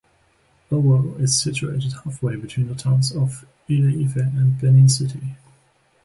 [0.71, 5.35] Owo is situated halfway between the towns of Ile Ife and Benin City.